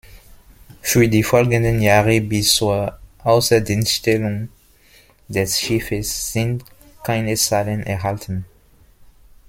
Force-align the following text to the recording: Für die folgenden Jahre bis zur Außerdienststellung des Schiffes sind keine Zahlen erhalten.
Für 0.81 1.07
die 1.07 1.21
folgenden 1.21 1.79
Jahre 1.79 2.21
bis 2.21 2.55
zur 2.55 2.97
Außerdienststellung 3.19 4.49
des 5.27 5.59
Schiffes 5.59 6.33
sind 6.33 6.65
keine 7.03 7.35
Zahlen 7.35 7.83
erhalten. 7.83 8.45